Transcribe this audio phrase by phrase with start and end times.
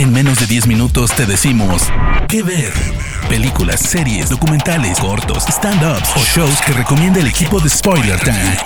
[0.00, 1.82] En menos de 10 minutos te decimos
[2.26, 2.72] qué ver.
[3.28, 8.56] Películas, series, documentales, cortos, stand-ups o shows que recomienda el equipo de Spoiler Time.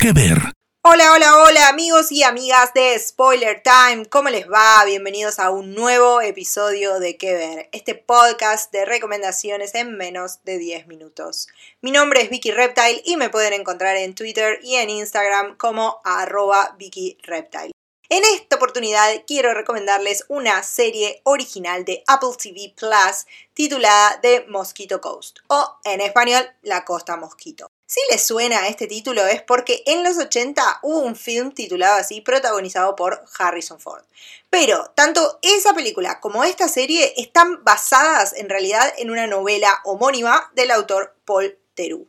[0.00, 0.38] ¿Qué ver?
[0.82, 4.82] Hola, hola, hola amigos y amigas de Spoiler Time, ¿cómo les va?
[4.86, 7.68] Bienvenidos a un nuevo episodio de ¿Qué ver?
[7.72, 11.48] Este podcast de recomendaciones en menos de 10 minutos.
[11.82, 16.00] Mi nombre es Vicky Reptile y me pueden encontrar en Twitter y en Instagram como
[16.02, 17.75] arroba Vicky Reptile.
[18.08, 25.00] En esta oportunidad quiero recomendarles una serie original de Apple TV Plus titulada The Mosquito
[25.00, 27.68] Coast o en español La Costa Mosquito.
[27.84, 32.20] Si les suena este título es porque en los 80 hubo un film titulado así
[32.20, 34.04] protagonizado por Harrison Ford.
[34.50, 40.48] Pero tanto esa película como esta serie están basadas en realidad en una novela homónima
[40.54, 42.06] del autor Paul Theroux.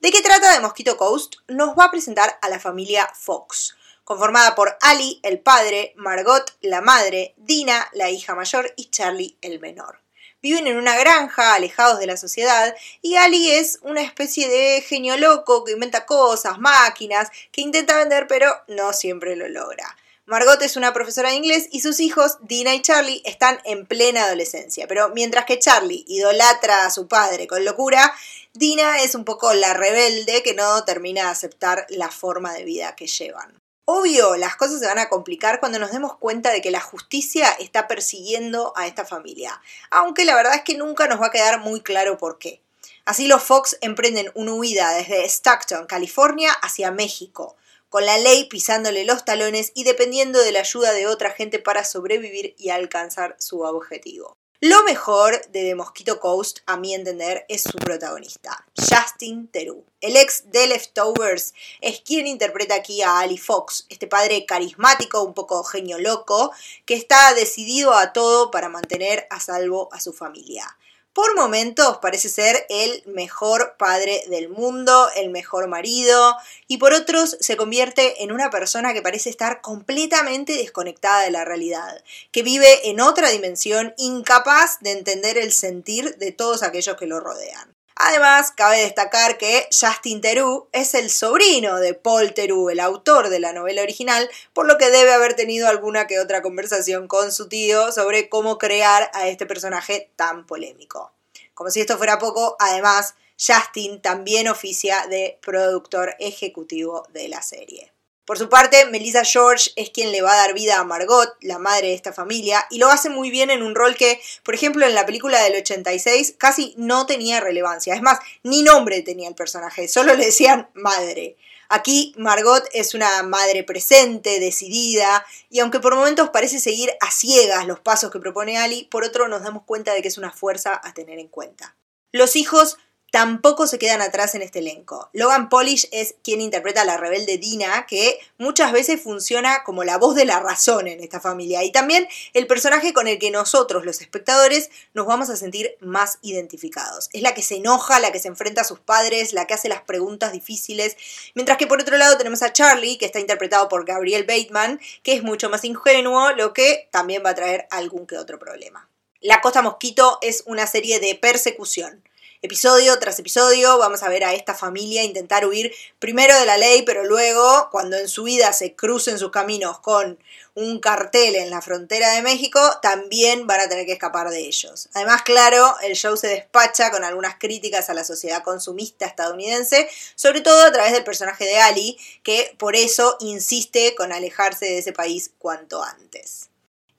[0.00, 1.36] ¿De qué trata The Mosquito Coast?
[1.46, 3.75] Nos va a presentar a la familia Fox
[4.06, 9.58] conformada por Ali, el padre, Margot, la madre, Dina, la hija mayor y Charlie, el
[9.58, 10.00] menor.
[10.40, 15.16] Viven en una granja, alejados de la sociedad, y Ali es una especie de genio
[15.16, 19.96] loco que inventa cosas, máquinas, que intenta vender pero no siempre lo logra.
[20.24, 24.26] Margot es una profesora de inglés y sus hijos, Dina y Charlie, están en plena
[24.26, 24.86] adolescencia.
[24.86, 28.14] Pero mientras que Charlie idolatra a su padre con locura,
[28.52, 32.94] Dina es un poco la rebelde que no termina de aceptar la forma de vida
[32.94, 33.65] que llevan.
[33.88, 37.48] Obvio, las cosas se van a complicar cuando nos demos cuenta de que la justicia
[37.60, 41.60] está persiguiendo a esta familia, aunque la verdad es que nunca nos va a quedar
[41.60, 42.60] muy claro por qué.
[43.04, 47.54] Así los Fox emprenden una huida desde Stockton, California, hacia México,
[47.88, 51.84] con la ley pisándole los talones y dependiendo de la ayuda de otra gente para
[51.84, 54.36] sobrevivir y alcanzar su objetivo.
[54.60, 59.84] Lo mejor de The Mosquito Coast, a mi entender, es su protagonista, Justin Theroux.
[60.00, 65.34] El ex de Leftovers es quien interpreta aquí a Ali Fox, este padre carismático, un
[65.34, 66.52] poco genio loco,
[66.86, 70.74] que está decidido a todo para mantener a salvo a su familia.
[71.16, 76.36] Por momentos parece ser el mejor padre del mundo, el mejor marido,
[76.68, 81.46] y por otros se convierte en una persona que parece estar completamente desconectada de la
[81.46, 87.06] realidad, que vive en otra dimensión, incapaz de entender el sentir de todos aquellos que
[87.06, 87.75] lo rodean.
[87.98, 93.40] Además, cabe destacar que Justin Theroux es el sobrino de Paul Theroux, el autor de
[93.40, 97.48] la novela original, por lo que debe haber tenido alguna que otra conversación con su
[97.48, 101.12] tío sobre cómo crear a este personaje tan polémico.
[101.54, 107.95] Como si esto fuera poco, además, Justin también oficia de productor ejecutivo de la serie.
[108.26, 111.60] Por su parte, Melissa George es quien le va a dar vida a Margot, la
[111.60, 114.84] madre de esta familia, y lo hace muy bien en un rol que, por ejemplo,
[114.84, 117.94] en la película del 86 casi no tenía relevancia.
[117.94, 121.36] Es más, ni nombre tenía el personaje, solo le decían madre.
[121.68, 127.64] Aquí Margot es una madre presente, decidida, y aunque por momentos parece seguir a ciegas
[127.68, 130.80] los pasos que propone Ali, por otro nos damos cuenta de que es una fuerza
[130.82, 131.76] a tener en cuenta.
[132.10, 132.76] Los hijos
[133.16, 135.08] tampoco se quedan atrás en este elenco.
[135.14, 139.96] Logan Polish es quien interpreta a la rebelde Dina, que muchas veces funciona como la
[139.96, 143.86] voz de la razón en esta familia, y también el personaje con el que nosotros,
[143.86, 147.08] los espectadores, nos vamos a sentir más identificados.
[147.14, 149.70] Es la que se enoja, la que se enfrenta a sus padres, la que hace
[149.70, 150.98] las preguntas difíciles,
[151.34, 155.14] mientras que por otro lado tenemos a Charlie, que está interpretado por Gabriel Bateman, que
[155.14, 158.90] es mucho más ingenuo, lo que también va a traer algún que otro problema.
[159.22, 162.04] La Costa Mosquito es una serie de persecución
[162.42, 166.82] episodio tras episodio vamos a ver a esta familia intentar huir primero de la ley,
[166.82, 170.18] pero luego, cuando en su vida se crucen sus caminos con
[170.54, 174.88] un cartel en la frontera de México, también van a tener que escapar de ellos.
[174.94, 180.40] Además, claro, el show se despacha con algunas críticas a la sociedad consumista estadounidense, sobre
[180.40, 184.92] todo a través del personaje de Ali, que por eso insiste con alejarse de ese
[184.92, 186.48] país cuanto antes.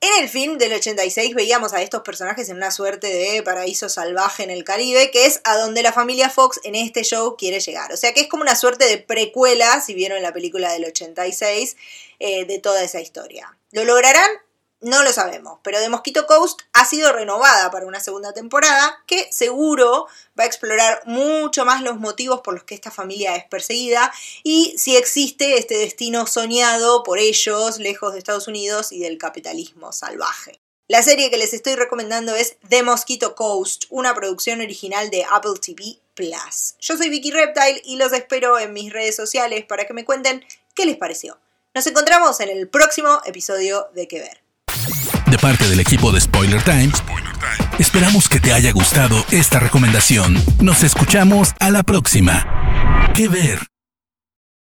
[0.08, 4.42] En el film del 86 veíamos a estos personajes en una suerte de paraíso salvaje
[4.42, 7.92] en el Caribe, que es a donde la familia Fox en este show quiere llegar.
[7.92, 11.76] O sea que es como una suerte de precuela, si vieron la película del 86,
[12.20, 13.58] eh, de toda esa historia.
[13.72, 14.30] ¿Lo lograrán?
[14.80, 19.28] No lo sabemos, pero The Mosquito Coast ha sido renovada para una segunda temporada que
[19.32, 20.06] seguro
[20.40, 24.14] va a explorar mucho más los motivos por los que esta familia es perseguida
[24.44, 29.92] y si existe este destino soñado por ellos lejos de Estados Unidos y del capitalismo
[29.92, 30.60] salvaje.
[30.88, 35.60] La serie que les estoy recomendando es The Mosquito Coast, una producción original de Apple
[35.60, 36.76] TV Plus.
[36.80, 40.46] Yo soy Vicky Reptile y los espero en mis redes sociales para que me cuenten
[40.76, 41.40] qué les pareció.
[41.74, 44.47] Nos encontramos en el próximo episodio de Que Ver.
[45.30, 46.90] De parte del equipo de Spoiler Time,
[47.80, 50.42] esperamos que te haya gustado esta recomendación.
[50.62, 53.12] Nos escuchamos a la próxima.
[53.14, 53.60] ¿Qué ver?